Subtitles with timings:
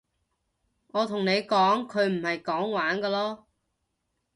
[0.87, 3.43] 我同咗你講佢唔係講玩㗎囉